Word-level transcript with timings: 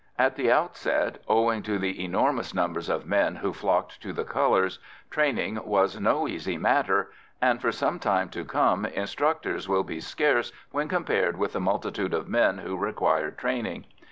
At 0.17 0.35
the 0.35 0.51
outset, 0.51 1.21
owing 1.27 1.61
to 1.61 1.77
the 1.77 2.03
enormous 2.03 2.55
numbers 2.55 2.89
of 2.89 3.05
men 3.05 3.35
who 3.35 3.53
flocked 3.53 4.01
to 4.01 4.11
the 4.13 4.23
colours, 4.23 4.79
training 5.11 5.59
was 5.63 5.99
no 5.99 6.27
easy 6.27 6.57
matter, 6.57 7.11
and 7.39 7.61
for 7.61 7.71
some 7.71 7.99
time 7.99 8.27
to 8.29 8.43
come 8.43 8.83
instructors 8.87 9.69
will 9.69 9.83
be 9.83 9.99
scarce 9.99 10.51
when 10.71 10.87
compared 10.87 11.37
with 11.37 11.53
the 11.53 11.61
multitude 11.61 12.15
of 12.15 12.27
men 12.27 12.57
who 12.57 12.77
require 12.77 13.29
training. 13.29 13.85